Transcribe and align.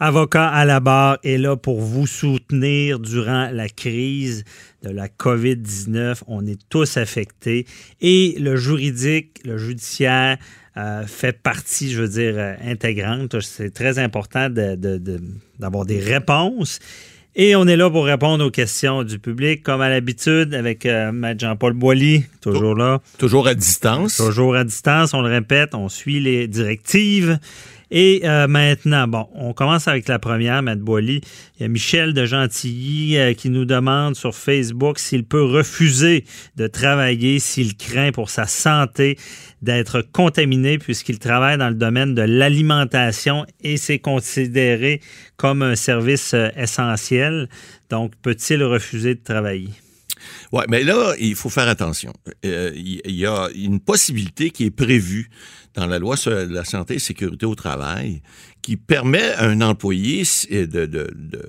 avocat 0.00 0.48
à 0.48 0.64
la 0.64 0.80
barre, 0.80 1.18
est 1.22 1.38
là 1.38 1.56
pour 1.56 1.80
vous 1.80 2.06
soutenir 2.06 2.98
durant 2.98 3.50
la 3.52 3.68
crise 3.68 4.44
de 4.82 4.90
la 4.90 5.08
COVID-19. 5.08 6.22
On 6.26 6.46
est 6.46 6.58
tous 6.68 6.96
affectés. 6.96 7.66
Et 8.00 8.36
le 8.40 8.56
juridique, 8.56 9.40
le 9.44 9.58
judiciaire, 9.58 10.38
euh, 10.76 11.04
fait 11.06 11.32
partie, 11.32 11.90
je 11.90 12.00
veux 12.00 12.08
dire, 12.08 12.34
euh, 12.36 12.54
intégrante. 12.64 13.40
C'est 13.40 13.74
très 13.74 13.98
important 13.98 14.48
d'avoir 14.48 15.84
des 15.84 15.98
réponses. 15.98 16.78
Et 17.36 17.54
on 17.54 17.66
est 17.66 17.76
là 17.76 17.90
pour 17.90 18.06
répondre 18.06 18.44
aux 18.44 18.50
questions 18.50 19.04
du 19.04 19.18
public, 19.18 19.62
comme 19.62 19.80
à 19.80 19.88
l'habitude, 19.88 20.54
avec 20.54 20.84
euh, 20.86 21.34
Jean-Paul 21.38 21.74
Boilly, 21.74 22.24
toujours 22.40 22.74
là. 22.74 23.00
Toujours 23.18 23.46
à 23.46 23.54
distance. 23.54 24.16
Toujours 24.16 24.56
à 24.56 24.64
distance, 24.64 25.14
on 25.14 25.22
le 25.22 25.28
répète, 25.28 25.74
on 25.74 25.88
suit 25.88 26.20
les 26.20 26.48
directives. 26.48 27.38
Et 27.90 28.20
euh, 28.24 28.46
maintenant, 28.46 29.08
bon, 29.08 29.28
on 29.34 29.52
commence 29.52 29.88
avec 29.88 30.06
la 30.06 30.20
première, 30.20 30.62
Matt 30.62 30.78
Boily. 30.78 31.20
Il 31.58 31.62
y 31.62 31.64
a 31.64 31.68
Michel 31.68 32.14
de 32.14 32.24
Gentilly 32.24 33.18
euh, 33.18 33.34
qui 33.34 33.50
nous 33.50 33.64
demande 33.64 34.14
sur 34.14 34.34
Facebook 34.34 34.98
s'il 35.00 35.24
peut 35.24 35.42
refuser 35.42 36.24
de 36.56 36.68
travailler 36.68 37.40
s'il 37.40 37.76
craint 37.76 38.12
pour 38.12 38.30
sa 38.30 38.46
santé 38.46 39.18
d'être 39.60 40.02
contaminé 40.02 40.78
puisqu'il 40.78 41.18
travaille 41.18 41.58
dans 41.58 41.68
le 41.68 41.74
domaine 41.74 42.14
de 42.14 42.22
l'alimentation 42.22 43.44
et 43.60 43.76
c'est 43.76 43.98
considéré 43.98 45.00
comme 45.36 45.62
un 45.62 45.74
service 45.74 46.34
euh, 46.34 46.48
essentiel. 46.56 47.48
Donc, 47.90 48.12
peut-il 48.22 48.62
refuser 48.62 49.16
de 49.16 49.20
travailler? 49.20 49.70
Oui, 50.52 50.64
mais 50.68 50.82
là, 50.82 51.14
il 51.18 51.34
faut 51.34 51.50
faire 51.50 51.68
attention. 51.68 52.12
il 52.42 53.00
y 53.06 53.26
a 53.26 53.48
une 53.54 53.80
possibilité 53.80 54.50
qui 54.50 54.64
est 54.64 54.70
prévue 54.70 55.30
dans 55.74 55.86
la 55.86 55.98
loi 55.98 56.16
sur 56.16 56.32
la 56.32 56.64
santé 56.64 56.94
et 56.94 56.98
sécurité 56.98 57.46
au 57.46 57.54
travail 57.54 58.22
qui 58.62 58.76
permet 58.76 59.32
à 59.34 59.44
un 59.44 59.60
employé 59.60 60.24
de, 60.50 60.64
de, 60.64 60.86
de, 60.86 61.46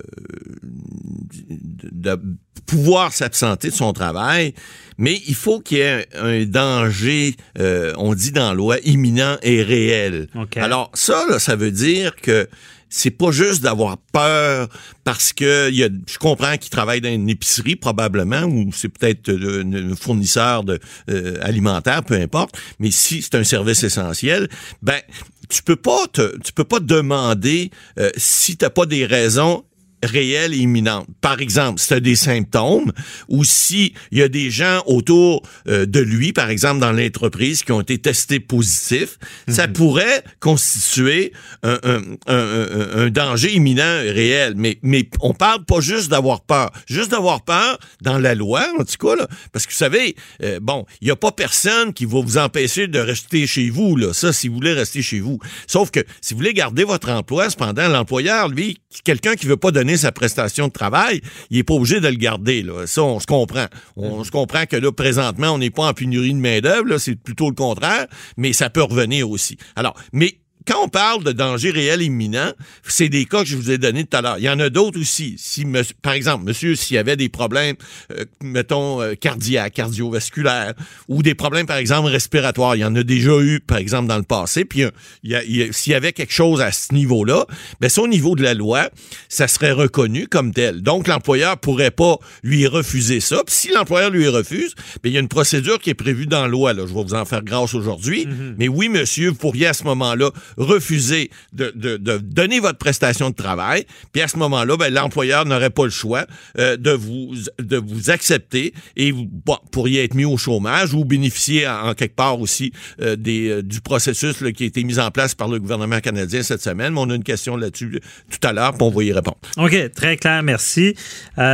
de 1.92 2.20
pouvoir 2.66 3.12
s'absenter 3.12 3.68
de 3.68 3.74
son 3.74 3.92
travail, 3.92 4.54
mais 4.98 5.20
il 5.26 5.34
faut 5.34 5.60
qu'il 5.60 5.78
y 5.78 5.80
ait 5.80 6.06
un, 6.14 6.44
danger, 6.44 7.36
euh, 7.58 7.92
on 7.98 8.14
dit 8.14 8.32
dans 8.32 8.48
la 8.48 8.54
loi, 8.54 8.76
imminent 8.84 9.36
et 9.42 9.62
réel. 9.62 10.28
Alors 10.56 10.90
ça, 10.94 11.26
là, 11.28 11.38
ça 11.38 11.56
veut 11.56 11.70
dire 11.70 12.16
que 12.16 12.48
c'est 12.92 13.10
pas 13.10 13.30
juste 13.30 13.62
d'avoir 13.62 13.96
peur 14.12 14.68
parce 15.02 15.32
que 15.32 15.70
y 15.70 15.82
a, 15.82 15.88
je 16.06 16.18
comprends 16.18 16.58
qu'il 16.58 16.70
travaille 16.70 17.00
dans 17.00 17.08
une 17.08 17.30
épicerie 17.30 17.74
probablement 17.74 18.42
ou 18.42 18.70
c'est 18.72 18.90
peut-être 18.90 19.30
un 19.32 19.96
fournisseur 19.96 20.62
de 20.62 20.78
euh, 21.10 21.38
alimentaire, 21.40 22.04
peu 22.04 22.14
importe. 22.14 22.54
Mais 22.78 22.90
si 22.90 23.22
c'est 23.22 23.34
un 23.34 23.44
service 23.44 23.82
essentiel, 23.82 24.48
ben 24.82 25.00
tu 25.48 25.62
peux 25.62 25.76
pas 25.76 26.06
te, 26.12 26.38
tu 26.40 26.52
peux 26.52 26.64
pas 26.64 26.80
demander 26.80 27.70
euh, 27.98 28.10
si 28.16 28.58
t'as 28.58 28.70
pas 28.70 28.84
des 28.84 29.06
raisons 29.06 29.64
réelle 30.02 30.54
et 30.54 30.58
imminente. 30.58 31.06
Par 31.20 31.40
exemple, 31.40 31.80
si 31.80 31.88
tu 31.88 31.94
as 31.94 32.00
des 32.00 32.16
symptômes 32.16 32.92
ou 33.28 33.44
si 33.44 33.94
il 34.10 34.18
y 34.18 34.22
a 34.22 34.28
des 34.28 34.50
gens 34.50 34.82
autour 34.86 35.42
euh, 35.68 35.86
de 35.86 36.00
lui, 36.00 36.32
par 36.32 36.50
exemple 36.50 36.80
dans 36.80 36.92
l'entreprise, 36.92 37.62
qui 37.62 37.72
ont 37.72 37.80
été 37.80 37.98
testés 37.98 38.40
positifs, 38.40 39.18
ça 39.48 39.66
mhm. 39.66 39.72
pourrait 39.72 40.24
constituer 40.40 41.32
un, 41.62 41.78
un, 41.82 42.00
un, 42.26 43.04
un, 43.04 43.10
danger 43.10 43.52
imminent 43.54 43.82
réel. 43.82 44.54
Mais, 44.56 44.78
mais 44.82 45.08
on 45.20 45.34
parle 45.34 45.64
pas 45.64 45.80
juste 45.80 46.10
d'avoir 46.10 46.42
peur. 46.42 46.70
Juste 46.86 47.10
d'avoir 47.10 47.44
peur 47.44 47.78
dans 48.00 48.18
la 48.18 48.34
loi, 48.34 48.66
en 48.78 48.84
tout 48.84 49.06
cas, 49.06 49.16
là, 49.16 49.26
parce 49.52 49.66
que 49.66 49.72
vous 49.72 49.78
savez, 49.78 50.16
euh, 50.42 50.58
bon, 50.60 50.86
il 51.00 51.08
y 51.08 51.10
a 51.10 51.16
pas 51.16 51.32
personne 51.32 51.92
qui 51.92 52.04
va 52.04 52.20
vous 52.20 52.38
empêcher 52.38 52.86
de 52.86 52.98
rester 52.98 53.46
chez 53.46 53.70
vous, 53.70 53.96
là. 53.96 54.12
Ça, 54.12 54.32
si 54.32 54.48
vous 54.48 54.54
voulez 54.54 54.72
rester 54.72 55.02
chez 55.02 55.20
vous. 55.20 55.38
Sauf 55.66 55.90
que 55.90 56.00
si 56.20 56.34
vous 56.34 56.38
voulez 56.38 56.54
garder 56.54 56.84
votre 56.84 57.10
emploi, 57.10 57.50
cependant, 57.50 57.88
l'employeur, 57.88 58.48
lui, 58.48 58.78
quelqu'un 59.04 59.34
qui 59.34 59.46
veut 59.46 59.56
pas 59.56 59.70
donner 59.70 59.91
sa 59.96 60.12
prestation 60.12 60.68
de 60.68 60.72
travail, 60.72 61.20
il 61.50 61.58
est 61.58 61.62
pas 61.62 61.74
obligé 61.74 62.00
de 62.00 62.08
le 62.08 62.16
garder. 62.16 62.62
Là. 62.62 62.86
Ça, 62.86 63.02
on 63.02 63.20
se 63.20 63.26
comprend. 63.26 63.66
On 63.96 64.24
se 64.24 64.30
comprend 64.30 64.66
que 64.66 64.76
là, 64.76 64.92
présentement, 64.92 65.50
on 65.50 65.58
n'est 65.58 65.70
pas 65.70 65.88
en 65.88 65.94
pénurie 65.94 66.34
de 66.34 66.38
main-d'œuvre, 66.38 66.98
c'est 66.98 67.16
plutôt 67.16 67.48
le 67.48 67.54
contraire, 67.54 68.06
mais 68.36 68.52
ça 68.52 68.70
peut 68.70 68.82
revenir 68.82 69.30
aussi. 69.30 69.56
Alors, 69.76 69.94
mais 70.12 70.38
quand 70.66 70.84
on 70.84 70.88
parle 70.88 71.24
de 71.24 71.32
danger 71.32 71.70
réel 71.70 72.02
imminent, 72.02 72.52
c'est 72.86 73.08
des 73.08 73.24
cas 73.24 73.42
que 73.42 73.48
je 73.48 73.56
vous 73.56 73.70
ai 73.70 73.78
donnés 73.78 74.04
tout 74.04 74.16
à 74.16 74.22
l'heure. 74.22 74.38
Il 74.38 74.44
y 74.44 74.50
en 74.50 74.58
a 74.60 74.68
d'autres 74.68 75.00
aussi. 75.00 75.34
Si, 75.38 75.66
par 76.02 76.12
exemple, 76.12 76.44
monsieur, 76.44 76.76
s'il 76.76 76.96
y 76.96 76.98
avait 76.98 77.16
des 77.16 77.28
problèmes, 77.28 77.76
euh, 78.12 78.24
mettons, 78.42 79.00
euh, 79.00 79.14
cardiaques, 79.14 79.74
cardiovasculaires, 79.74 80.74
ou 81.08 81.22
des 81.22 81.34
problèmes, 81.34 81.66
par 81.66 81.76
exemple, 81.76 82.08
respiratoires, 82.08 82.76
il 82.76 82.80
y 82.80 82.84
en 82.84 82.94
a 82.96 83.02
déjà 83.02 83.38
eu, 83.40 83.60
par 83.60 83.78
exemple, 83.78 84.08
dans 84.08 84.16
le 84.16 84.22
passé, 84.22 84.64
puis 84.64 84.84
s'il 85.22 85.92
y 85.92 85.94
avait 85.94 86.12
quelque 86.12 86.32
chose 86.32 86.60
à 86.60 86.72
ce 86.72 86.92
niveau-là, 86.94 87.46
ben, 87.80 87.88
c'est 87.88 88.00
au 88.00 88.08
niveau 88.08 88.34
de 88.36 88.42
la 88.42 88.54
loi, 88.54 88.90
ça 89.28 89.48
serait 89.48 89.72
reconnu 89.72 90.26
comme 90.26 90.52
tel. 90.52 90.82
Donc, 90.82 91.08
l'employeur 91.08 91.58
pourrait 91.58 91.90
pas 91.90 92.18
lui 92.42 92.66
refuser 92.66 93.20
ça. 93.20 93.42
Puis 93.46 93.54
si 93.54 93.72
l'employeur 93.72 94.10
lui 94.10 94.28
refuse, 94.28 94.74
ben, 95.02 95.10
il 95.10 95.12
y 95.12 95.16
a 95.16 95.20
une 95.20 95.28
procédure 95.28 95.78
qui 95.78 95.90
est 95.90 95.94
prévue 95.94 96.26
dans 96.26 96.42
la 96.42 96.48
loi. 96.48 96.72
Là. 96.72 96.84
Je 96.86 96.94
vais 96.94 97.02
vous 97.02 97.14
en 97.14 97.24
faire 97.24 97.42
grâce 97.42 97.74
aujourd'hui. 97.74 98.26
Mm-hmm. 98.26 98.54
Mais 98.58 98.68
oui, 98.68 98.88
monsieur, 98.88 99.30
vous 99.30 99.36
pourriez 99.36 99.66
à 99.66 99.72
ce 99.72 99.84
moment-là 99.84 100.30
refuser 100.56 101.30
de, 101.52 101.72
de, 101.74 101.96
donner 102.18 102.60
votre 102.60 102.78
prestation 102.78 103.30
de 103.30 103.34
travail, 103.34 103.86
puis 104.12 104.22
à 104.22 104.28
ce 104.28 104.36
moment-là, 104.38 104.76
ben, 104.76 104.92
l'employeur 104.92 105.44
n'aurait 105.44 105.70
pas 105.70 105.84
le 105.84 105.90
choix 105.90 106.26
euh, 106.58 106.76
de 106.76 106.90
vous 106.90 107.34
de 107.58 107.76
vous 107.76 108.10
accepter 108.10 108.74
et 108.96 109.12
vous 109.12 109.26
pourriez 109.70 110.04
être 110.04 110.14
mis 110.14 110.24
au 110.24 110.36
chômage 110.36 110.94
ou 110.94 111.04
bénéficier 111.04 111.66
en, 111.66 111.94
quelque 111.94 112.16
part 112.16 112.40
aussi 112.40 112.72
euh, 113.00 113.16
des, 113.16 113.48
euh, 113.48 113.62
du 113.62 113.80
processus 113.80 114.36
qui 114.54 114.64
a 114.64 114.66
été 114.66 114.84
mis 114.84 114.98
en 114.98 115.10
place 115.10 115.34
par 115.34 115.48
le 115.48 115.58
gouvernement 115.58 116.00
canadien 116.00 116.42
cette 116.42 116.62
semaine. 116.62 116.92
Mais 116.94 117.00
on 117.00 117.10
a 117.10 117.14
une 117.14 117.24
question 117.24 117.56
là-dessus 117.56 118.00
tout 118.30 118.46
à 118.46 118.52
l'heure, 118.52 118.72
puis 118.72 118.82
on 118.82 118.90
va 118.90 119.04
y 119.04 119.12
répondre. 119.12 119.38
OK, 119.56 119.92
très 119.94 120.16
clair, 120.16 120.42
merci. 120.42 120.94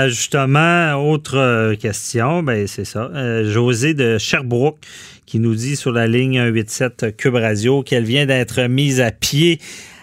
justement, 0.06 0.94
autre 0.94 1.74
question, 1.74 2.42
ben 2.42 2.66
c'est 2.66 2.84
ça. 2.84 3.10
José 3.44 3.94
de 3.94 4.18
Sherbrooke 4.18 4.78
qui 5.28 5.40
nous 5.40 5.54
dit 5.54 5.76
sur 5.76 5.92
la 5.92 6.06
ligne 6.06 6.38
187 6.38 7.14
Cube 7.18 7.34
Radio 7.34 7.82
qu'elle 7.82 8.04
vient 8.04 8.24
d'être 8.24 8.62
mise 8.62 8.87
à 8.96 9.10
pied 9.10 9.60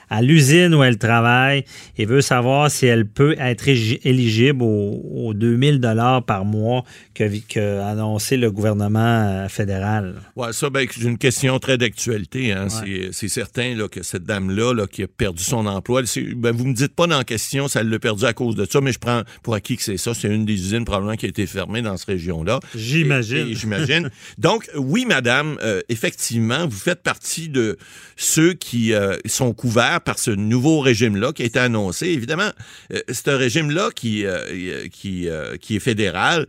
à 0.10 0.22
l'usine 0.22 0.74
où 0.74 0.84
elle 0.84 0.98
travaille 0.98 1.66
et 1.98 2.06
veut 2.06 2.22
savoir 2.22 2.70
si 2.72 2.86
elle 2.86 3.06
peut 3.06 3.36
être 3.40 3.68
éligible 3.68 4.64
aux, 4.64 5.34
2000 5.34 5.80
dollars 5.80 6.24
par 6.24 6.46
mois 6.46 6.84
que, 7.14 7.82
annoncé 7.82 8.38
le 8.38 8.52
gouvernement 8.52 9.00
euh, 9.00 9.48
fédéral. 9.48 10.16
Oui, 10.36 10.48
ça, 10.52 10.70
ben, 10.70 10.88
c'est 10.90 11.02
une 11.02 11.18
question 11.18 11.60
très 11.60 11.78
d'actualité. 11.78 12.52
Hein. 12.52 12.68
C'est 13.12 13.28
certain 13.28 13.76
là, 13.76 13.88
que 13.88 14.04
cette 14.04 14.24
dame-là 14.24 14.74
là, 14.74 14.88
qui 14.88 15.04
a 15.04 15.08
perdu 15.08 15.44
son 15.44 15.66
emploi, 15.66 16.02
ben, 16.36 16.52
vous 16.52 16.66
me 16.66 16.74
dites 16.74 16.94
pas 16.94 17.08
dans 17.08 17.18
la 17.18 17.24
question 17.24 17.68
si 17.68 17.78
elle 17.78 17.90
l'a 17.90 18.00
perdu 18.00 18.26
à 18.26 18.34
cause 18.34 18.56
de 18.56 18.66
ça, 18.66 18.82
mais 18.82 18.92
je 18.92 19.00
prends 19.00 19.24
pour 19.44 19.56
acquis 19.56 19.78
que 19.78 19.84
c'est 19.84 19.98
ça. 19.98 20.14
C'est 20.14 20.28
une 20.28 20.46
des 20.46 20.54
usines 20.54 20.86
probablement 20.86 21.16
qui 21.16 21.26
a 21.26 21.30
été 21.30 21.46
fermée 21.46 21.82
dans 21.82 21.98
cette 21.98 22.08
région-là. 22.08 22.60
J'imagine. 22.76 23.54
J'imagine. 23.54 24.10
Donc, 24.38 24.70
oui, 24.76 25.06
madame, 25.06 25.58
euh, 25.62 25.82
effectivement, 25.90 26.68
vous 26.68 26.78
faites 26.78 27.04
partie 27.04 27.50
de 27.50 27.78
ceux 28.16 28.54
qui 28.54 28.94
euh, 28.94 29.18
sont 29.26 29.54
couverts 29.54 29.95
par 30.00 30.20
ce 30.20 30.32
nouveau 30.32 30.80
régime-là 30.80 31.34
qui 31.34 31.44
a 31.44 31.46
été 31.46 31.60
annoncé. 31.60 32.08
Évidemment, 32.08 32.52
euh, 32.94 33.00
c'est 33.10 33.28
un 33.28 33.38
régime-là 33.38 33.90
qui, 33.96 34.26
euh, 34.26 34.88
qui, 34.92 35.28
euh, 35.28 35.58
qui 35.58 35.76
est 35.76 35.80
fédéral, 35.80 36.48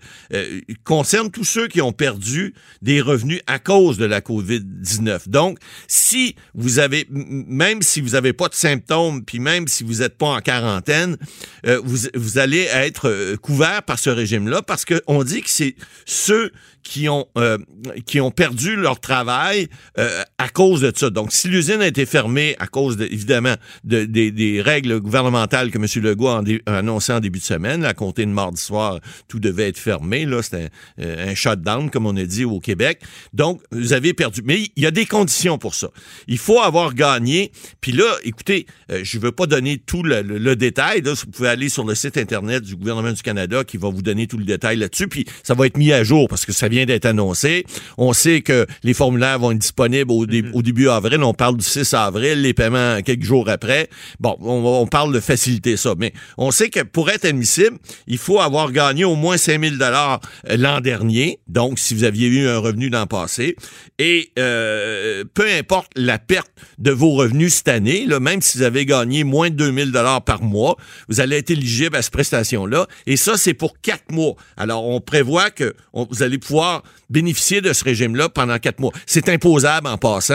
concerne 0.84 1.30
tous 1.30 1.44
ceux 1.44 1.68
qui 1.68 1.80
ont 1.80 1.92
perdu 1.92 2.54
des 2.82 3.00
revenus 3.00 3.40
à 3.46 3.58
cause 3.58 3.98
de 3.98 4.04
la 4.04 4.20
COVID-19. 4.20 5.28
Donc, 5.28 5.58
si 5.88 6.36
vous 6.54 6.78
avez, 6.78 7.06
même 7.10 7.82
si 7.82 8.00
vous 8.00 8.10
n'avez 8.10 8.32
pas 8.32 8.48
de 8.48 8.54
symptômes, 8.54 9.24
puis 9.24 9.38
même 9.38 9.68
si 9.68 9.84
vous 9.84 9.96
n'êtes 9.96 10.16
pas 10.16 10.26
en 10.26 10.40
quarantaine, 10.40 11.16
vous, 11.64 12.08
vous 12.14 12.38
allez 12.38 12.68
être 12.72 13.36
couvert 13.36 13.82
par 13.82 13.98
ce 13.98 14.10
régime-là 14.10 14.62
parce 14.62 14.84
qu'on 14.84 15.24
dit 15.24 15.42
que 15.42 15.50
c'est 15.50 15.76
ceux 16.04 16.52
qui 16.86 17.08
ont 17.08 17.26
euh, 17.36 17.58
qui 18.06 18.20
ont 18.20 18.30
perdu 18.30 18.76
leur 18.76 19.00
travail 19.00 19.68
euh, 19.98 20.22
cause 20.48 20.80
de. 20.80 21.08
Donc, 21.08 21.32
si 21.32 21.48
l'usine 21.48 21.80
a 21.80 21.86
été 21.86 22.06
fermée 22.06 22.56
à 22.58 22.66
cause, 22.66 22.96
de, 22.96 23.04
évidemment, 23.04 23.54
de, 23.84 24.04
des 24.04 24.62
règles 24.62 25.00
gouvernementales 25.00 25.70
que 25.70 25.78
M. 25.78 25.86
Legault 26.02 26.28
a, 26.28 26.42
annoncé 26.66 27.12
en 27.12 27.20
début 27.20 27.38
de 27.38 27.44
semaine, 27.44 27.84
à 27.84 27.94
compter 27.94 28.24
de 28.24 28.30
mardi 28.30 28.60
soir, 28.60 29.00
tout 29.28 29.40
devait 29.40 29.68
être 29.68 29.78
fermé. 29.78 30.26
Là, 30.26 30.42
c'était 30.42 30.68
un, 30.98 31.02
euh, 31.02 31.30
un 31.30 31.34
shutdown, 31.34 31.90
comme 31.90 32.06
on 32.06 32.16
a 32.16 32.24
dit 32.24 32.44
au 32.44 32.60
Québec. 32.60 33.00
Donc, 33.32 33.60
vous 33.70 33.92
avez 33.92 34.14
perdu. 34.14 34.42
Mais 34.44 34.70
il 34.76 34.82
y 34.82 34.86
a 34.86 34.90
des 34.90 35.06
conditions 35.06 35.58
pour 35.58 35.74
ça. 35.74 35.88
Il 36.28 36.38
faut 36.38 36.60
avoir 36.60 36.94
gagné. 36.94 37.52
Puis 37.80 37.92
là, 37.92 38.04
écoutez, 38.24 38.66
je 38.88 39.18
veux 39.18 39.32
pas 39.32 39.46
donner 39.46 39.78
tout 39.78 40.02
le, 40.02 40.54
détail. 40.56 41.02
Vous 41.02 41.30
pouvez 41.30 41.48
aller 41.48 41.68
sur 41.68 41.84
le 41.84 41.94
site 41.94 42.16
internet 42.16 42.62
du 42.62 42.76
gouvernement 42.76 43.12
du 43.12 43.22
Canada 43.22 43.64
qui 43.64 43.76
va 43.76 43.88
vous 43.88 44.02
donner 44.02 44.26
tout 44.26 44.38
le 44.38 44.44
détail 44.44 44.76
là-dessus. 44.76 45.08
Puis 45.08 45.26
ça 45.42 45.54
va 45.54 45.66
être 45.66 45.76
mis 45.76 45.92
à 45.92 46.04
jour 46.04 46.28
parce 46.28 46.46
que 46.46 46.52
ça 46.52 46.68
vient 46.68 46.86
d'être 46.86 47.06
annoncé. 47.06 47.64
On 47.98 48.12
sait 48.12 48.40
que 48.40 48.66
les 48.82 48.94
formulaires 48.94 49.38
vont 49.38 49.52
être 49.52 49.58
disponibles 49.58 50.10
au, 50.10 50.26
mhm. 50.42 50.54
au, 50.54 50.62
début 50.62 50.88
avril. 50.88 51.22
On 51.22 51.34
parle 51.34 51.56
du 51.56 51.64
6 51.64 51.94
avril, 51.94 52.42
les 52.42 52.54
paiements 52.54 53.00
quelques 53.02 53.24
jours 53.24 53.48
après. 53.48 53.88
Bon, 54.20 54.36
on, 54.40 54.86
parle 54.86 55.12
de 55.12 55.20
faciliter 55.20 55.76
ça, 55.76 55.94
mais 55.98 56.12
on 56.38 56.50
sait 56.50 56.70
que 56.70 56.80
pour 56.80 57.10
être 57.10 57.24
admissible, 57.24 57.78
il 58.06 58.18
faut 58.18 58.40
avoir 58.40 58.72
gagné 58.72 59.04
au 59.04 59.16
moins 59.16 59.36
5000 59.36 59.78
dollars 59.78 60.20
euh, 60.48 60.56
l'an 60.56 60.80
dernier. 60.80 61.40
Donc, 61.48 61.78
si 61.78 61.94
vous 61.94 62.04
aviez 62.04 62.28
eu 62.28 62.46
un 62.46 62.58
revenu 62.58 62.88
l'an 62.88 63.06
passé, 63.06 63.56
et 63.98 64.30
euh, 64.38 65.24
peu 65.34 65.46
importe 65.50 65.90
la 65.96 66.18
perte 66.18 66.50
de 66.78 66.90
vos 66.90 67.12
revenus 67.12 67.54
cette 67.54 67.68
année, 67.68 68.06
là, 68.06 68.20
même 68.20 68.42
si 68.42 68.58
vous 68.58 68.64
avez 68.64 68.86
gagné 68.86 69.24
moins 69.24 69.50
de 69.50 69.56
2000 69.56 69.92
dollars 69.92 70.22
par 70.22 70.42
mois, 70.42 70.76
vous 71.08 71.20
allez 71.20 71.36
être 71.36 71.50
éligible 71.50 71.96
à 71.96 72.02
cette 72.02 72.12
prestation-là. 72.12 72.86
Et 73.06 73.16
ça, 73.16 73.36
c'est 73.36 73.54
pour 73.54 73.80
quatre 73.80 74.10
mois. 74.10 74.34
Alors, 74.56 74.86
on 74.86 75.00
prévoit 75.00 75.50
que 75.50 75.74
vous 75.92 76.22
allez 76.22 76.38
pouvoir 76.38 76.82
bénéficier 77.10 77.60
de 77.60 77.72
ce 77.72 77.84
régime-là 77.84 78.28
pendant 78.28 78.58
quatre 78.58 78.80
mois. 78.80 78.92
C'est 79.06 79.28
imposable 79.28 79.86
en 79.86 79.98
passant. 79.98 80.25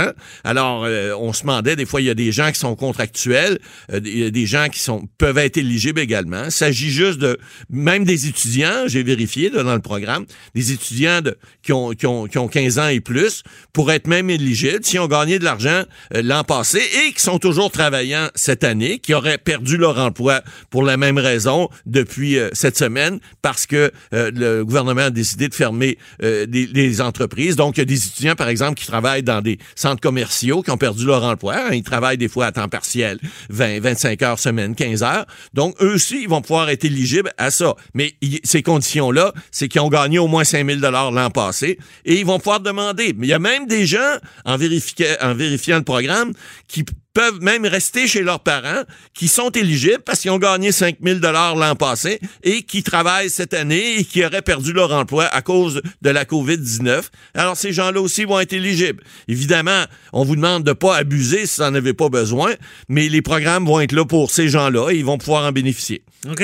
Alors, 0.44 0.84
euh, 0.86 1.14
on 1.18 1.34
se 1.34 1.42
demandait, 1.42 1.76
des 1.76 1.86
fois, 1.86 2.02
il 2.02 2.08
y 2.08 2.10
a 2.10 2.16
des 2.16 2.32
gens 2.32 2.52
qui 2.52 2.60
sont 2.60 2.76
contractuels, 2.76 3.60
euh, 3.92 4.00
il 4.04 4.20
y 4.20 4.26
a 4.26 4.32
des 4.32 4.46
gens 4.46 4.68
qui 4.72 4.80
sont 4.80 5.08
peuvent 5.18 5.38
être 5.38 5.58
éligibles 5.58 6.00
également. 6.00 6.46
Il 6.46 6.52
s'agit 6.52 6.90
juste 6.90 7.20
de, 7.20 7.38
même 7.70 8.04
des 8.04 8.28
étudiants, 8.28 8.88
j'ai 8.88 9.04
vérifié 9.04 9.50
dans 9.50 9.74
le 9.74 9.82
programme, 9.82 10.26
des 10.56 10.72
étudiants 10.72 11.22
de, 11.22 11.38
qui, 11.62 11.74
ont, 11.74 11.92
qui, 11.92 12.06
ont, 12.06 12.28
qui 12.28 12.38
ont 12.38 12.48
15 12.48 12.80
ans 12.80 12.88
et 12.88 13.00
plus, 13.00 13.44
pour 13.74 13.92
être 13.92 14.08
même 14.08 14.30
éligibles, 14.30 14.84
s'ils 14.84 15.00
ont 15.00 15.08
gagné 15.08 15.40
de 15.40 15.44
l'argent 15.44 15.84
euh, 16.16 16.22
l'an 16.24 16.44
passé 16.44 16.80
et 16.80 17.14
qui 17.14 17.22
sont 17.22 17.40
toujours 17.40 17.72
travaillants 17.72 18.30
cette 18.36 18.64
année, 18.64 19.00
qui 19.00 19.14
auraient 19.14 19.38
perdu 19.38 19.78
leur 19.78 19.98
emploi 19.98 20.42
pour 20.70 20.84
la 20.84 20.98
même 20.98 21.18
raison 21.18 21.70
depuis 21.86 22.38
cette 22.54 22.78
semaine, 22.78 23.20
parce 23.42 23.66
que 23.66 23.92
le 24.12 24.64
gouvernement 24.64 25.02
a 25.02 25.10
décidé 25.10 25.48
de 25.48 25.54
fermer 25.54 25.98
des 26.20 26.46
les, 26.74 27.02
entreprises. 27.02 27.56
Donc, 27.56 27.78
il 27.78 27.82
y 27.82 27.84
a 27.84 27.86
des 27.86 28.06
étudiants, 28.06 28.36
par 28.36 28.50
exemple, 28.50 28.76
qui 28.76 28.86
travaillent 28.86 29.24
dans 29.24 29.42
des 29.42 29.58
centres 29.82 30.02
commerciaux, 30.02 30.62
qui 30.62 30.72
ont 30.72 30.78
perdu 30.78 31.06
leur 31.06 31.24
emploi. 31.24 31.56
Hein. 31.56 31.70
Ils 31.74 31.84
travaillent 31.84 32.18
des 32.18 32.30
fois 32.30 32.48
à 32.48 32.52
temps 32.52 32.70
partiel, 32.70 33.20
20, 33.50 33.82
25 33.82 34.22
heures 34.22 34.40
semaine, 34.40 34.76
15 34.76 35.04
heures. 35.04 35.26
Donc, 35.54 35.76
eux 35.82 35.96
aussi, 35.96 36.22
ils 36.24 36.30
vont 36.30 36.42
pouvoir 36.42 36.70
être 36.70 36.86
éligibles 36.86 37.32
à 37.38 37.52
ça. 37.52 37.76
Mais 37.94 38.16
ces 38.44 38.64
conditions-là, 38.64 39.34
c'est 39.52 39.68
qu'ils 39.68 39.82
ont 39.82 39.90
gagné 39.90 40.20
au 40.20 40.28
moins 40.28 40.44
5000 40.44 40.80
dollars 40.80 41.12
l'an 41.12 41.30
passé 41.30 41.78
et 42.06 42.20
ils 42.20 42.26
vont 42.26 42.38
pouvoir 42.38 42.60
demander. 42.60 43.14
Mais 43.18 43.28
il 43.28 43.30
y 43.30 43.34
a 43.34 43.40
même 43.40 43.68
des 43.68 43.86
gens, 43.86 44.18
en, 44.46 44.54
en 44.54 45.34
vérifiant 45.36 45.78
le 45.78 45.84
programme, 45.84 46.34
qui 46.68 46.86
peuvent 47.14 47.42
même 47.42 47.66
rester 47.66 48.08
chez 48.08 48.22
leurs 48.22 48.40
parents, 48.40 48.84
qui 49.14 49.28
sont 49.28 49.50
éligibles 49.50 50.04
parce 50.06 50.20
qu'ils 50.20 50.32
ont 50.32 50.40
gagné 50.40 50.72
5000 50.72 51.20
dollars 51.20 51.56
l'an 51.56 51.76
passé 51.76 52.20
et 52.44 52.64
qui 52.64 52.84
travaillent 52.84 53.30
cette 53.30 53.54
année 53.54 54.00
et 54.00 54.06
qui 54.06 54.24
auraient 54.24 54.42
perdu 54.42 54.74
leur 54.74 54.92
emploi 54.92 55.26
à 55.26 55.42
cause 55.42 55.82
de 56.02 56.10
la 56.10 56.26
COVID-19. 56.26 57.04
Alors, 57.34 57.58
ces 57.58 57.74
gens-là 57.74 58.02
aussi 58.02 58.24
vont 58.26 58.40
être 58.40 58.54
éligibles. 58.54 59.04
Évidemment, 59.28 59.84
on 60.14 60.24
vous 60.24 60.36
demande 60.36 60.64
de 60.64 60.74
pas 60.74 60.96
abuser 60.96 61.46
si 61.46 61.62
vous 61.62 61.68
n'en 61.68 61.76
avez 61.76 61.94
pas 61.94 62.10
besoin, 62.10 62.54
mais 62.88 63.10
les 63.10 63.22
programmes 63.22 63.66
vont 63.66 63.80
être 63.80 63.94
là 63.94 64.06
pour 64.06 64.32
ces 64.32 64.50
gens-là 64.50 64.92
et 64.92 64.98
ils 64.98 65.06
vont 65.06 65.18
pouvoir 65.18 65.46
en 65.46 65.52
bénéficier. 65.52 66.04
OK. 66.30 66.44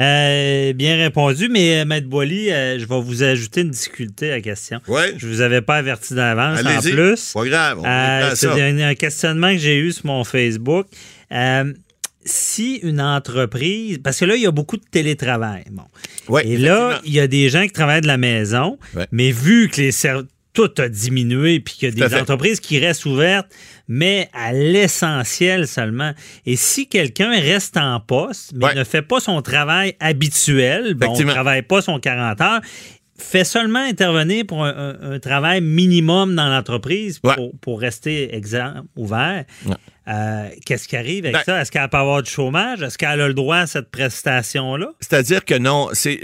Euh, 0.00 0.72
bien 0.72 0.96
répondu, 0.96 1.48
mais 1.48 1.80
euh, 1.80 1.84
Maître 1.84 2.06
Boily, 2.06 2.52
euh, 2.52 2.78
je 2.78 2.86
vais 2.86 3.00
vous 3.00 3.24
ajouter 3.24 3.62
une 3.62 3.70
difficulté 3.70 4.30
à 4.30 4.36
la 4.36 4.40
question. 4.40 4.80
Oui. 4.86 5.02
Je 5.16 5.26
vous 5.26 5.40
avais 5.40 5.62
pas 5.62 5.76
averti 5.76 6.14
d'avance 6.14 6.60
en 6.64 6.80
plus. 6.80 7.32
Pas 7.32 7.44
grave. 7.44 8.34
C'est 8.36 8.48
un, 8.48 8.94
questionnement 8.94 9.52
que 9.52 9.58
j'ai 9.58 9.78
eu 9.78 9.89
sur 9.92 10.06
mon 10.06 10.24
Facebook. 10.24 10.86
si 12.24 12.76
une 12.82 13.00
entreprise, 13.00 13.98
parce 14.04 14.18
que 14.18 14.26
là, 14.26 14.36
il 14.36 14.42
y 14.42 14.46
a 14.46 14.50
beaucoup 14.50 14.76
de 14.76 14.84
télétravail. 14.90 15.64
Bon. 15.70 16.38
Et 16.40 16.58
là, 16.58 17.00
il 17.04 17.12
y 17.14 17.20
a 17.20 17.26
des 17.26 17.48
gens 17.48 17.62
qui 17.62 17.72
travaillent 17.72 18.02
de 18.02 18.06
la 18.06 18.18
maison, 18.18 18.78
mais 19.10 19.30
vu 19.30 19.68
que 19.68 19.80
les 19.80 19.92
tout 20.52 20.70
a 20.78 20.88
diminué 20.88 21.60
puis 21.60 21.74
qu'il 21.74 21.98
y 21.98 22.02
a 22.02 22.08
des 22.08 22.14
entreprises 22.16 22.60
qui 22.60 22.78
restent 22.78 23.06
ouvertes, 23.06 23.48
mais 23.88 24.28
à 24.32 24.52
l'essentiel 24.52 25.66
seulement. 25.66 26.12
Et 26.46 26.56
si 26.56 26.88
quelqu'un 26.88 27.30
reste 27.30 27.76
en 27.76 28.00
poste, 28.00 28.52
mais 28.54 28.74
ne 28.74 28.84
fait 28.84 29.02
pas 29.02 29.20
son 29.20 29.42
travail 29.42 29.94
habituel, 30.00 30.94
bon, 30.94 31.16
ne 31.16 31.24
travaille 31.24 31.62
pas 31.62 31.82
son 31.82 31.98
40 32.00 32.40
heures, 32.40 32.60
fait 33.20 33.44
seulement 33.44 33.80
intervenir 33.80 34.44
pour 34.46 34.64
un, 34.64 35.18
travail 35.20 35.60
minimum 35.60 36.34
dans 36.34 36.48
l'entreprise 36.48 37.18
pour, 37.18 37.52
pour, 37.60 37.80
rester 37.80 38.34
exemple 38.34 38.88
ouvert. 38.96 39.44
Euh, 40.08 40.48
qu'est-ce 40.64 40.88
qui 40.88 40.96
arrive 40.96 41.24
avec 41.24 41.34
ben- 41.34 41.42
ça? 41.44 41.60
Est-ce 41.60 41.70
qu'elle 41.70 41.88
peut 41.88 41.98
avoir 41.98 42.22
du 42.22 42.30
chômage? 42.30 42.82
Est-ce 42.82 42.96
qu'elle 42.96 43.20
a 43.20 43.28
le 43.28 43.34
droit 43.34 43.58
à 43.58 43.66
cette 43.66 43.90
prestation-là? 43.90 44.92
C'est-à-dire 45.00 45.44
que 45.44 45.54
non. 45.54 45.88
C'est, 45.92 46.18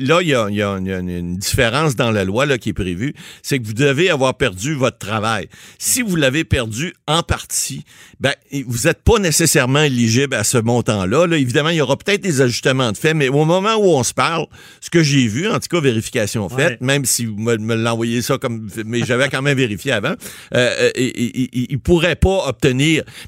là, 0.00 0.20
il 0.22 0.28
y, 0.28 0.34
a, 0.34 0.48
une 0.48 1.36
différence 1.36 1.94
dans 1.94 2.10
la 2.10 2.24
loi 2.24 2.46
là, 2.46 2.58
qui 2.58 2.70
est 2.70 2.74
prévue. 2.74 3.14
C'est 3.42 3.58
que 3.58 3.66
vous 3.66 3.74
devez 3.74 4.10
avoir 4.10 4.34
perdu 4.36 4.74
votre 4.74 4.98
travail. 4.98 5.48
Si 5.78 6.02
vous 6.02 6.16
l'avez 6.16 6.44
perdu 6.44 6.94
en 7.06 7.22
partie, 7.22 7.84
ben, 8.18 8.32
vous 8.66 8.86
n'êtes 8.86 9.02
pas 9.02 9.18
nécessairement 9.18 9.82
éligible 9.82 10.34
à 10.34 10.42
ce 10.42 10.58
montant-là. 10.58 11.26
Là. 11.26 11.36
Évidemment, 11.36 11.68
il 11.68 11.76
y 11.76 11.80
aura 11.80 11.96
peut-être 11.96 12.22
des 12.22 12.40
ajustements 12.40 12.92
de 12.92 12.96
fait, 12.96 13.14
mais 13.14 13.28
au 13.28 13.44
moment 13.44 13.74
où 13.74 13.84
on 13.84 14.02
se 14.02 14.14
parle, 14.14 14.46
ce 14.80 14.90
que 14.90 15.02
j'ai 15.02 15.26
vu, 15.26 15.48
en 15.48 15.60
tout 15.60 15.68
cas, 15.70 15.80
vérification 15.80 16.48
faite, 16.48 16.80
même 16.80 17.04
si 17.04 17.26
vous 17.26 17.36
me, 17.36 17.74
l'envoyez 17.74 18.22
ça 18.22 18.38
comme, 18.38 18.68
mais 18.86 19.04
j'avais 19.04 19.28
quand 19.28 19.42
même 19.42 19.58
vérifié 19.58 19.92
avant, 19.92 20.14
euh, 20.54 20.70
euh 20.80 20.90
il 20.96 21.68
ne 21.70 21.76
pourrait 21.76 22.16
pas 22.16 22.53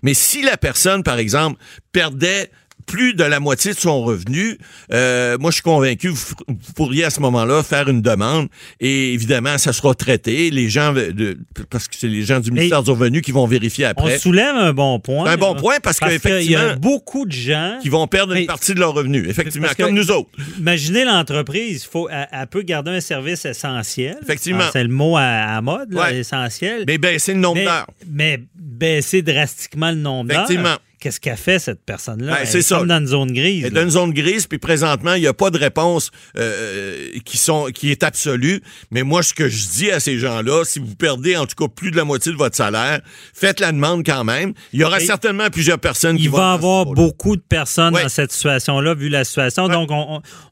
Mais 0.02 0.14
si 0.14 0.43
la 0.43 0.56
personne, 0.56 1.02
par 1.02 1.19
exemple, 1.19 1.61
perdait 1.93 2.50
plus 2.87 3.15
de 3.15 3.25
la 3.25 3.41
moitié 3.41 3.73
de 3.73 3.79
son 3.79 4.03
revenu, 4.03 4.59
euh, 4.93 5.37
moi 5.38 5.50
je 5.50 5.56
suis 5.56 5.62
convaincu 5.62 6.09
vous, 6.09 6.25
vous 6.49 6.73
pourriez 6.75 7.05
à 7.05 7.11
ce 7.11 7.21
moment-là 7.21 7.62
faire 7.62 7.88
une 7.88 8.00
demande 8.00 8.49
et 8.81 9.12
évidemment 9.12 9.59
ça 9.59 9.73
sera 9.73 9.94
traité. 9.94 10.50
Les 10.50 10.69
gens 10.69 10.93
de, 10.93 11.37
parce 11.71 11.88
que 11.88 11.97
c'est 11.97 12.09
les 12.09 12.23
gens 12.23 12.41
du 12.41 12.50
ministère 12.50 12.83
du 12.83 12.91
Revenu 12.91 13.21
qui 13.21 13.33
vont 13.33 13.47
vérifier 13.47 13.87
après. 13.87 14.17
On 14.17 14.19
soulève 14.19 14.55
un 14.55 14.73
bon 14.73 14.99
point. 15.00 15.27
Un 15.31 15.37
bon 15.37 15.55
point 15.55 15.79
parce, 15.83 15.99
parce 15.99 16.19
qu'il 16.19 16.50
y 16.50 16.56
a 16.56 16.77
beaucoup 16.77 17.27
de 17.27 17.33
gens 17.33 17.79
qui 17.83 17.88
vont 17.88 18.06
perdre 18.06 18.35
une 18.35 18.47
partie 18.47 18.75
de 18.75 18.81
leur 18.81 18.94
revenu. 18.94 19.29
Effectivement, 19.29 19.69
comme 19.77 19.94
nous 19.94 20.11
autres. 20.11 20.31
Imaginez 20.59 21.05
l'entreprise, 21.05 21.85
faut, 21.85 22.09
elle, 22.09 22.47
peut 22.47 22.62
garder 22.62 22.93
un 22.93 23.00
service 23.00 23.44
essentiel. 23.44 24.17
Effectivement. 24.23 24.65
c'est 24.73 24.85
le 24.85 24.89
mot 24.89 25.17
à, 25.17 25.61
mode, 25.61 25.94
essentiel. 26.12 26.85
Mais 26.87 26.99
baisser 26.99 27.35
le 27.35 27.41
nombre 27.41 27.62
d'heures. 27.62 27.87
Mais 28.06 28.41
baisser 28.55 29.23
drastiquement 29.23 29.91
le 29.91 29.97
nombre 29.97 30.29
d'heures. 30.31 30.44
Effectivement 30.44 30.77
qu'est-ce 31.00 31.20
qu'a 31.20 31.37
fait 31.37 31.58
cette 31.58 31.84
personne-là? 31.84 32.37
Ben, 32.37 32.46
c'est 32.46 32.62
ça. 32.62 32.82
dans 32.84 32.98
une 32.98 33.06
zone 33.06 33.32
grise. 33.32 33.64
Elle 33.64 33.72
est 33.72 33.75
dans 33.75 33.82
une 33.82 33.90
zone 33.90 34.12
grise, 34.12 34.46
puis 34.46 34.58
présentement, 34.58 35.14
il 35.14 35.20
n'y 35.20 35.26
a 35.26 35.34
pas 35.34 35.50
de 35.50 35.58
réponse 35.58 36.10
euh, 36.38 37.10
qui, 37.25 37.37
sont, 37.37 37.66
qui 37.66 37.90
est 37.90 38.02
absolue. 38.02 38.62
Mais 38.90 39.02
moi, 39.02 39.22
ce 39.22 39.34
que 39.34 39.48
je 39.48 39.69
dis 39.69 39.90
à 39.90 40.00
ces 40.00 40.19
gens-là, 40.19 40.64
si 40.64 40.78
vous 40.78 40.94
perdez 40.94 41.37
en 41.37 41.46
tout 41.46 41.56
cas 41.56 41.69
plus 41.69 41.90
de 41.90 41.96
la 41.96 42.04
moitié 42.04 42.32
de 42.32 42.37
votre 42.37 42.56
salaire, 42.56 43.00
faites 43.34 43.60
la 43.60 43.72
demande 43.72 44.04
quand 44.04 44.25
même. 44.25 44.52
Il 44.72 44.81
y 44.81 44.84
aura 44.84 45.00
certainement 45.00 45.50
plusieurs 45.50 45.78
personnes 45.78 46.16
qui 46.16 46.28
vont... 46.28 46.38
Il 46.38 46.40
va 46.40 46.50
y 46.52 46.54
avoir 46.54 46.87
beaucoup 46.87 47.37
de 47.37 47.43
personnes 47.43 47.94
dans 47.94 48.08
cette 48.08 48.32
situation-là, 48.32 48.94
vu 48.94 49.08
la 49.08 49.25
situation. 49.25 49.69
Donc, 49.69 49.90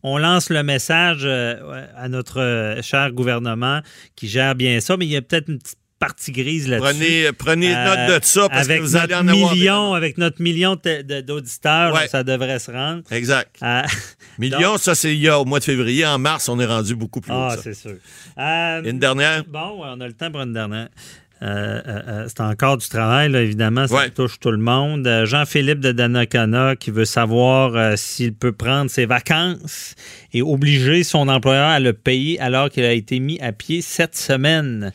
on, 0.03 0.19
lance 0.19 0.49
le 0.49 0.63
message 0.63 1.23
euh, 1.25 1.87
à 1.97 2.09
notre 2.09 2.41
euh, 2.41 2.81
cher 2.83 3.13
gouvernement 3.13 3.81
qui 4.15 4.29
gère 4.29 4.55
bien 4.55 4.81
ça, 4.81 4.97
mais 4.97 5.07
il 5.07 5.11
y 5.11 5.17
a 5.17 5.23
peut-être 5.23 5.49
une 5.49 5.59
petite 5.59 5.79
partie 5.99 6.33
grise 6.33 6.69
là-dessus. 6.69 6.99
Prenez, 6.99 7.33
prenez 7.33 7.75
euh, 7.75 7.85
note 7.85 8.21
de 8.21 8.25
ça 8.25 8.49
parce 8.49 8.65
avec 8.65 8.81
que 8.81 8.83
vous 8.85 8.97
allez 8.97 9.15
en 9.15 9.25
million, 9.25 9.95
Avec 9.95 10.19
notre 10.19 10.43
million 10.43 10.77
d'auditeurs, 10.77 11.99
ça 12.09 12.23
devrait 12.23 12.59
se 12.59 12.71
rendre. 12.71 13.03
Exact. 13.11 13.57
Euh, 13.63 13.83
million, 14.39 14.77
ça, 14.77 14.95
c'est 14.95 15.15
il 15.15 15.21
y 15.21 15.29
a 15.29 15.39
au 15.39 15.45
mois 15.45 15.61
de 15.61 15.65
février. 15.65 16.07
En 16.07 16.19
mars, 16.19 16.49
on 16.49 16.59
est 16.61 16.67
rendu 16.67 16.95
beaucoup 16.95 17.21
plus 17.21 17.33
Ah, 17.33 17.57
c'est 17.63 17.75
sûr. 17.75 17.97
Euh, 18.39 18.83
une 18.83 18.99
dernière? 18.99 19.45
Bon, 19.45 19.81
on 19.83 20.01
a 20.01 20.07
le 20.07 20.13
temps 20.13 20.31
pour 20.31 20.43
une 20.43 20.53
dernière. 20.53 20.89
c'est 21.41 22.41
encore 22.41 22.79
du 22.79 22.89
travail, 22.89 23.31
là, 23.31 23.43
évidemment, 23.43 23.87
ça 23.87 24.09
touche 24.11 24.41
tout 24.41 24.51
le 24.51 24.59
monde. 24.59 25.09
Jean-Philippe 25.25 25.81
de 25.81 25.93
Dannacona 25.93 26.77
qui 26.77 26.91
veut 26.91 27.05
savoir 27.05 27.97
s'il 27.97 28.35
peut 28.35 28.53
prendre 28.53 28.91
ses 28.91 29.07
vacances 29.07 29.95
et 30.33 30.43
obliger 30.43 31.05
son 31.05 31.29
employeur 31.29 31.69
à 31.69 31.81
le 31.81 31.93
payer 31.93 32.41
alors 32.41 32.69
qu'il 32.71 32.85
a 32.85 32.93
été 32.93 33.21
mis 33.21 33.41
à 33.41 33.53
pied 33.53 33.83
cette 33.83 34.17
semaine. 34.17 34.93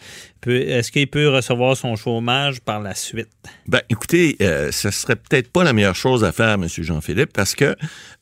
Est-ce 0.48 0.91
qu'il 0.91 1.08
peut 1.08 1.27
recevoir 1.29 1.75
son 1.75 1.96
chômage 1.96 2.62
par 2.62 2.79
la 2.79 2.96
suite? 2.96 3.29
Ben, 3.67 3.81
écoutez, 3.89 4.38
euh, 4.41 4.72
ce 4.72 4.89
serait 4.89 5.17
peut-être 5.17 5.51
pas 5.51 5.63
la 5.63 5.74
meilleure 5.74 5.96
chose 5.96 6.24
à 6.24 6.31
faire, 6.31 6.53
M. 6.53 6.67
Jean-Philippe, 6.67 7.34
parce 7.34 7.55
que 7.55 7.75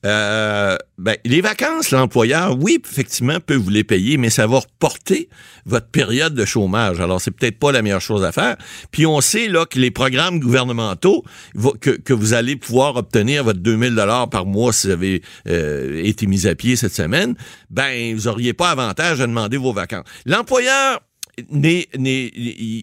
euh, 0.05 0.77
ben, 0.97 1.15
les 1.25 1.41
vacances, 1.41 1.91
l'employeur, 1.91 2.57
oui, 2.59 2.81
effectivement, 2.83 3.39
peut 3.39 3.55
vous 3.55 3.69
les 3.69 3.83
payer, 3.83 4.17
mais 4.17 4.29
ça 4.29 4.47
va 4.47 4.59
reporter 4.59 5.29
votre 5.65 5.87
période 5.87 6.33
de 6.33 6.45
chômage. 6.45 6.99
Alors, 6.99 7.21
c'est 7.21 7.31
peut-être 7.31 7.59
pas 7.59 7.71
la 7.71 7.81
meilleure 7.81 8.01
chose 8.01 8.23
à 8.23 8.31
faire. 8.31 8.57
Puis, 8.89 9.05
on 9.05 9.21
sait 9.21 9.47
là 9.47 9.65
que 9.65 9.79
les 9.79 9.91
programmes 9.91 10.39
gouvernementaux 10.39 11.23
que, 11.81 12.13
vous 12.13 12.33
allez 12.33 12.55
pouvoir 12.55 12.95
obtenir 12.95 13.43
votre 13.43 13.59
2000 13.59 13.93
dollars 13.93 14.29
par 14.29 14.45
mois 14.45 14.73
si 14.73 14.87
vous 14.87 14.93
avez 14.93 15.21
euh, 15.47 16.01
été 16.03 16.25
mis 16.25 16.47
à 16.47 16.55
pied 16.55 16.75
cette 16.75 16.95
semaine, 16.95 17.35
ben, 17.69 18.15
vous 18.15 18.27
auriez 18.27 18.53
pas 18.53 18.71
avantage 18.71 19.21
à 19.21 19.27
demander 19.27 19.57
vos 19.57 19.73
vacances. 19.73 20.05
L'employeur 20.25 21.01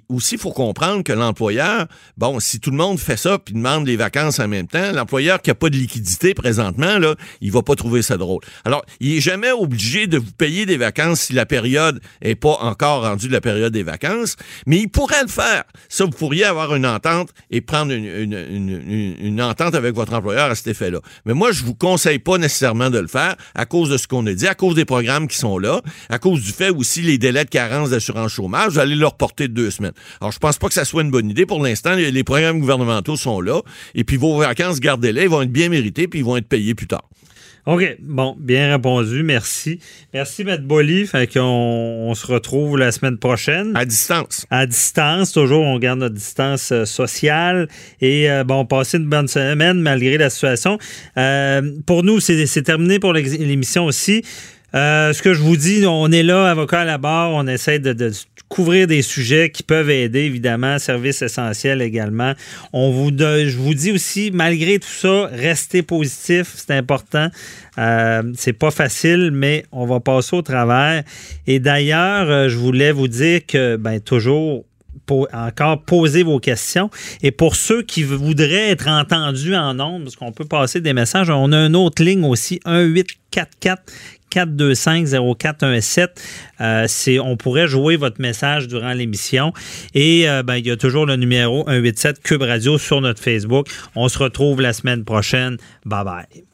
aussi, 0.08 0.34
il 0.34 0.40
faut 0.40 0.52
comprendre 0.52 1.02
que 1.02 1.12
l'employeur, 1.12 1.86
bon, 2.16 2.38
si 2.38 2.60
tout 2.60 2.70
le 2.70 2.76
monde 2.76 3.00
fait 3.00 3.16
ça 3.16 3.38
puis 3.38 3.54
demande 3.54 3.86
les 3.86 3.96
vacances 3.96 4.38
en 4.38 4.46
même 4.46 4.68
temps, 4.68 4.92
l'employeur 4.92 5.42
qui 5.42 5.50
a 5.50 5.54
pas 5.54 5.70
de 5.70 5.76
liquidité 5.76 6.34
présentement, 6.34 6.98
là, 6.98 7.16
il 7.40 7.50
va 7.50 7.62
pas 7.62 7.74
trouver 7.74 8.02
ça 8.02 8.16
drôle. 8.16 8.42
Alors, 8.64 8.84
il 9.00 9.16
est 9.16 9.20
jamais 9.20 9.50
obligé 9.50 10.06
de 10.06 10.18
vous 10.18 10.32
payer 10.32 10.66
des 10.66 10.76
vacances 10.76 11.22
si 11.22 11.32
la 11.32 11.46
période 11.46 12.00
est 12.22 12.36
pas 12.36 12.56
encore 12.60 13.02
rendue 13.02 13.26
de 13.26 13.32
la 13.32 13.40
période 13.40 13.72
des 13.72 13.82
vacances, 13.82 14.36
mais 14.66 14.78
il 14.78 14.88
pourrait 14.88 15.22
le 15.22 15.28
faire. 15.28 15.64
Ça, 15.88 16.04
vous 16.04 16.10
pourriez 16.12 16.44
avoir 16.44 16.74
une 16.76 16.86
entente 16.86 17.30
et 17.50 17.60
prendre 17.60 17.92
une, 17.92 18.04
une, 18.04 19.16
une, 19.20 19.42
entente 19.42 19.74
avec 19.74 19.94
votre 19.94 20.14
employeur 20.14 20.50
à 20.50 20.54
cet 20.54 20.68
effet-là. 20.68 21.00
Mais 21.26 21.34
moi, 21.34 21.50
je 21.50 21.64
vous 21.64 21.74
conseille 21.74 22.20
pas 22.20 22.38
nécessairement 22.38 22.90
de 22.90 22.98
le 22.98 23.08
faire 23.08 23.34
à 23.54 23.66
cause 23.66 23.90
de 23.90 23.96
ce 23.96 24.06
qu'on 24.06 24.24
a 24.26 24.32
dit, 24.32 24.46
à 24.46 24.54
cause 24.54 24.76
des 24.76 24.84
programmes 24.84 25.26
qui 25.26 25.36
sont 25.36 25.58
là, 25.58 25.82
à 26.08 26.18
cause 26.18 26.40
du 26.42 26.52
fait 26.52 26.70
aussi 26.70 27.02
les 27.02 27.18
délais 27.18 27.44
de 27.44 27.50
carence 27.50 27.90
d'assurance 27.90 28.32
chômage, 28.44 28.72
vous 28.72 28.78
allez 28.78 28.94
leur 28.94 29.16
porter 29.16 29.48
de 29.48 29.54
deux 29.54 29.70
semaines. 29.70 29.92
Alors, 30.20 30.32
je 30.32 30.38
pense 30.38 30.58
pas 30.58 30.68
que 30.68 30.74
ça 30.74 30.84
soit 30.84 31.02
une 31.02 31.10
bonne 31.10 31.30
idée. 31.30 31.46
Pour 31.46 31.62
l'instant, 31.62 31.94
les, 31.94 32.24
programmes 32.24 32.60
gouvernementaux 32.60 33.16
sont 33.16 33.40
là, 33.40 33.60
et 33.94 34.04
puis 34.04 34.16
vos 34.16 34.38
vacances, 34.38 34.80
gardez-les, 34.80 35.22
ils 35.22 35.28
vont 35.28 35.42
être 35.42 35.52
bien 35.52 35.68
mérités, 35.68 36.08
puis 36.08 36.20
ils 36.20 36.24
vont 36.24 36.36
être 36.36 36.48
payés 36.48 36.74
plus 36.74 36.86
tard. 36.86 37.08
OK. 37.66 37.96
Bon, 38.00 38.36
bien 38.38 38.72
répondu. 38.72 39.22
Merci. 39.22 39.78
Merci, 40.12 40.42
M. 40.42 40.58
Bolly. 40.58 41.06
Fait 41.06 41.26
qu'on 41.26 41.40
on 41.40 42.14
se 42.14 42.26
retrouve 42.26 42.76
la 42.76 42.92
semaine 42.92 43.16
prochaine. 43.16 43.74
À 43.74 43.86
distance. 43.86 44.46
À 44.50 44.66
distance. 44.66 45.32
Toujours, 45.32 45.64
on 45.64 45.78
garde 45.78 46.00
notre 46.00 46.14
distance 46.14 46.72
euh, 46.72 46.84
sociale. 46.84 47.68
Et 48.02 48.30
euh, 48.30 48.44
bon, 48.44 48.66
passer 48.66 48.98
une 48.98 49.08
bonne 49.08 49.28
semaine 49.28 49.80
malgré 49.80 50.18
la 50.18 50.28
situation. 50.28 50.76
Euh, 51.16 51.62
pour 51.86 52.02
nous, 52.02 52.20
c'est 52.20 52.62
terminé 52.62 52.98
pour 52.98 53.14
l'émission 53.14 53.86
aussi. 53.86 54.22
Ce 54.74 55.22
que 55.22 55.34
je 55.34 55.40
vous 55.40 55.56
dis, 55.56 55.84
on 55.86 56.10
est 56.10 56.22
là, 56.22 56.50
avocat 56.50 56.80
à 56.80 56.84
la 56.84 56.98
barre, 56.98 57.30
on 57.32 57.46
essaie 57.46 57.78
de, 57.78 57.94
couvrir 58.54 58.86
des 58.86 59.02
sujets 59.02 59.50
qui 59.50 59.62
peuvent 59.64 59.90
aider, 59.90 60.20
évidemment, 60.20 60.78
service 60.78 61.22
essentiel 61.22 61.82
également. 61.82 62.34
On 62.72 62.92
vous, 62.92 63.10
je 63.10 63.56
vous 63.56 63.74
dis 63.74 63.90
aussi, 63.90 64.30
malgré 64.32 64.78
tout 64.78 64.86
ça, 64.86 65.26
restez 65.32 65.82
positif, 65.82 66.52
c'est 66.54 66.70
important. 66.70 67.28
Euh, 67.78 68.22
c'est 68.36 68.52
pas 68.52 68.70
facile, 68.70 69.30
mais 69.32 69.64
on 69.72 69.86
va 69.86 69.98
passer 69.98 70.36
au 70.36 70.42
travers. 70.42 71.02
Et 71.48 71.58
d'ailleurs, 71.58 72.30
euh, 72.30 72.48
je 72.48 72.56
voulais 72.56 72.92
vous 72.92 73.08
dire 73.08 73.44
que, 73.44 73.76
ben, 73.76 73.98
toujours 73.98 74.64
encore 75.32 75.82
poser 75.82 76.22
vos 76.22 76.38
questions. 76.38 76.90
Et 77.22 77.30
pour 77.30 77.56
ceux 77.56 77.82
qui 77.82 78.02
voudraient 78.02 78.70
être 78.70 78.88
entendus 78.88 79.54
en 79.54 79.78
ondes, 79.80 80.04
parce 80.04 80.16
qu'on 80.16 80.32
peut 80.32 80.44
passer 80.44 80.80
des 80.80 80.92
messages, 80.92 81.30
on 81.30 81.52
a 81.52 81.66
une 81.66 81.76
autre 81.76 82.02
ligne 82.02 82.24
aussi, 82.24 82.60
1844 82.66 83.82
425-0417. 84.34 86.08
Euh, 86.60 86.86
on 87.22 87.36
pourrait 87.36 87.68
jouer 87.68 87.96
votre 87.96 88.20
message 88.20 88.68
durant 88.68 88.92
l'émission. 88.92 89.52
Et 89.94 90.28
euh, 90.28 90.42
ben, 90.42 90.56
il 90.56 90.66
y 90.66 90.70
a 90.70 90.76
toujours 90.76 91.06
le 91.06 91.16
numéro 91.16 91.64
187 91.66 92.20
Cube 92.22 92.42
Radio 92.42 92.78
sur 92.78 93.00
notre 93.00 93.22
Facebook. 93.22 93.68
On 93.94 94.08
se 94.08 94.18
retrouve 94.18 94.60
la 94.60 94.72
semaine 94.72 95.04
prochaine. 95.04 95.56
Bye 95.84 96.04
bye. 96.04 96.53